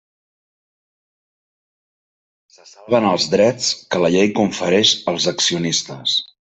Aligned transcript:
Se 2.57 2.67
salven 2.71 3.07
els 3.13 3.31
drets 3.37 3.71
que 3.93 4.05
la 4.07 4.15
llei 4.17 4.35
confereix 4.43 4.99
als 5.15 5.35
accionistes. 5.37 6.23